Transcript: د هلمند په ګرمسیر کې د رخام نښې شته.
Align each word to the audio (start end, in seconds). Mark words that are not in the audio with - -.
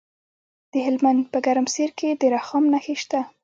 د 0.71 0.73
هلمند 0.85 1.21
په 1.31 1.37
ګرمسیر 1.45 1.89
کې 1.99 2.09
د 2.21 2.23
رخام 2.35 2.63
نښې 2.73 2.95
شته. 3.01 3.19